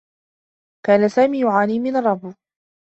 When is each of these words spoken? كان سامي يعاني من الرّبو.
كان 0.85 1.09
سامي 1.09 1.39
يعاني 1.41 1.79
من 1.79 1.95
الرّبو. 1.95 2.33